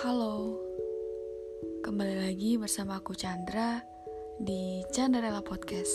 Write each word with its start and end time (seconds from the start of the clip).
Halo, 0.00 0.56
kembali 1.84 2.24
lagi 2.24 2.56
bersama 2.56 2.96
aku 2.96 3.12
Chandra 3.12 3.84
di 4.40 4.80
Chandrarella 4.88 5.44
Podcast. 5.44 5.92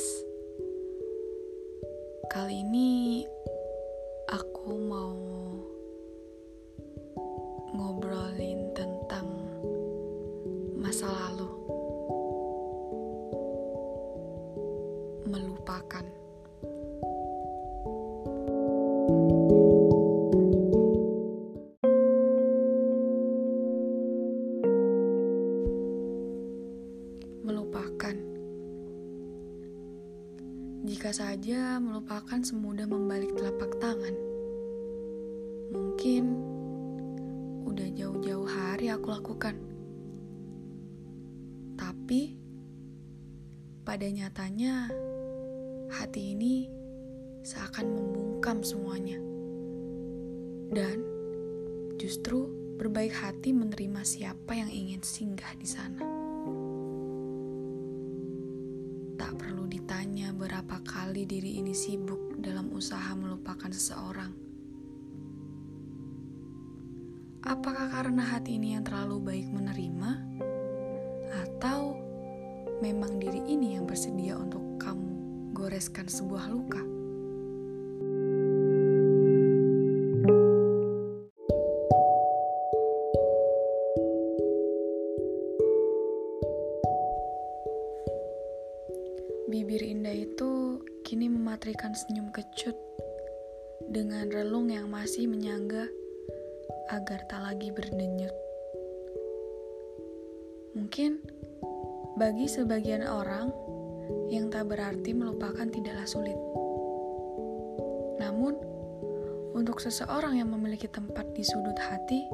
Kali 2.29 2.61
ini 2.61 3.25
aku 4.29 4.69
mau 4.77 5.17
ngobrolin 7.73 8.69
tentang 8.77 9.25
masa 10.77 11.09
lalu. 11.09 11.49
Melupakan. 15.25 16.05
thank 19.07 19.51
you 19.51 19.66
Jika 30.87 31.11
saja 31.11 31.83
melupakan 31.83 32.39
semudah 32.39 32.87
membalik 32.87 33.35
telapak 33.35 33.75
tangan. 33.75 34.15
Mungkin 35.75 36.23
udah 37.67 37.91
jauh-jauh 37.91 38.47
hari 38.47 38.87
aku 38.87 39.11
lakukan. 39.11 39.59
Tapi 41.75 42.39
pada 43.83 44.07
nyatanya 44.07 44.87
hati 45.91 46.31
ini 46.31 46.71
seakan 47.43 47.91
membungkam 47.91 48.63
semuanya. 48.63 49.19
Dan 50.71 51.03
justru 51.99 52.47
berbaik 52.79 53.11
hati 53.11 53.51
menerima 53.51 54.07
siapa 54.07 54.55
yang 54.55 54.71
ingin 54.71 55.03
singgah 55.03 55.51
di 55.59 55.67
sana. 55.67 56.26
Kali 61.17 61.25
diri 61.33 61.57
ini 61.57 61.73
sibuk 61.73 62.37
dalam 62.37 62.69
usaha 62.77 63.17
melupakan 63.17 63.73
seseorang. 63.73 64.37
Apakah 67.41 67.89
karena 67.89 68.21
hati 68.21 68.61
ini 68.61 68.77
yang 68.77 68.85
terlalu 68.85 69.17
baik 69.25 69.49
menerima, 69.49 70.11
atau 71.41 71.97
memang 72.85 73.17
diri 73.17 73.41
ini 73.49 73.81
yang 73.81 73.89
bersedia 73.89 74.37
untuk 74.37 74.61
kamu 74.77 75.57
goreskan 75.57 76.05
sebuah 76.05 76.53
luka? 76.53 76.85
Bibir 89.49 89.81
indah 89.81 90.13
itu 90.13 90.77
kini 91.07 91.31
mematrikan 91.31 91.95
senyum 91.95 92.35
kecut 92.35 92.75
dengan 93.87 94.27
relung 94.27 94.67
yang 94.67 94.91
masih 94.91 95.23
menyangga 95.23 95.87
agar 96.91 97.23
tak 97.31 97.47
lagi 97.47 97.71
berdenyut. 97.71 98.35
Mungkin 100.75 101.23
bagi 102.19 102.51
sebagian 102.51 103.07
orang 103.07 103.55
yang 104.27 104.51
tak 104.51 104.67
berarti 104.67 105.15
melupakan 105.15 105.63
tidaklah 105.71 106.03
sulit. 106.03 106.35
Namun, 108.19 108.59
untuk 109.55 109.79
seseorang 109.79 110.35
yang 110.35 110.51
memiliki 110.51 110.91
tempat 110.91 111.23
di 111.31 111.47
sudut 111.47 111.79
hati, 111.87 112.27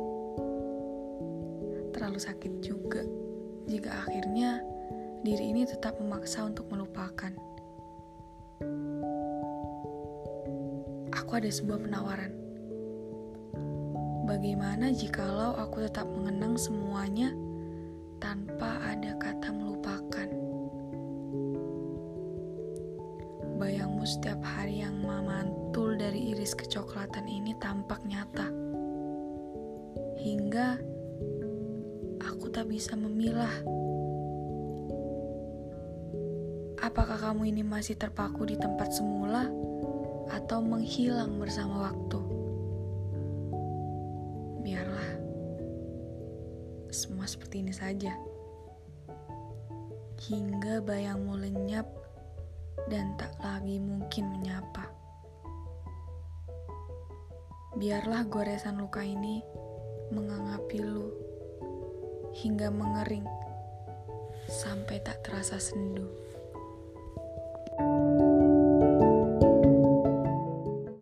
terlalu 1.93 2.17
sakit 2.17 2.57
juga 2.65 3.05
jika 3.69 4.01
akhirnya 4.09 4.65
diri 5.21 5.53
ini 5.53 5.61
tetap 5.61 5.93
memaksa 6.01 6.41
untuk 6.41 6.65
melupakan. 6.73 7.52
Aku 11.13 11.37
ada 11.37 11.45
sebuah 11.45 11.77
penawaran. 11.85 12.33
Bagaimana 14.25 14.89
jikalau 14.89 15.53
aku 15.61 15.85
tetap 15.85 16.09
mengenang 16.09 16.57
semuanya 16.57 17.29
tanpa 18.17 18.81
ada 18.81 19.13
kata 19.21 19.53
melupakan? 19.53 20.29
Bayangmu 23.61 24.01
setiap 24.09 24.41
hari 24.41 24.81
yang 24.81 24.97
memantul 25.05 25.93
dari 25.93 26.33
iris 26.33 26.57
kecoklatan 26.57 27.29
ini 27.29 27.53
tampak 27.61 28.01
nyata. 28.09 28.49
Hingga 30.17 30.81
aku 32.25 32.49
tak 32.49 32.65
bisa 32.73 32.97
memilah 32.97 33.53
Apakah 36.83 37.15
kamu 37.15 37.47
ini 37.47 37.63
masih 37.63 37.95
terpaku 37.95 38.43
di 38.43 38.59
tempat 38.59 38.91
semula 38.91 39.47
atau 40.31 40.63
menghilang 40.63 41.39
bersama 41.41 41.91
waktu? 41.91 42.19
Biarlah 44.63 45.09
semua 46.93 47.25
seperti 47.25 47.65
ini 47.65 47.73
saja. 47.73 48.13
Hingga 50.23 50.85
bayangmu 50.85 51.35
lenyap 51.35 51.89
dan 52.87 53.17
tak 53.19 53.35
lagi 53.43 53.81
mungkin 53.81 54.31
menyapa. 54.31 54.87
Biarlah 57.73 58.23
goresan 58.29 58.77
luka 58.77 59.01
ini 59.01 59.41
mengangapi 60.13 60.77
lu 60.77 61.09
hingga 62.37 62.69
mengering 62.69 63.25
sampai 64.45 65.01
tak 65.01 65.25
terasa 65.25 65.57
sendu. 65.57 66.05